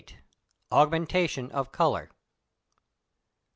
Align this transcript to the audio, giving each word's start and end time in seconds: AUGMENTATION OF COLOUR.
AUGMENTATION 0.71 1.51
OF 1.51 1.71
COLOUR. 1.71 2.09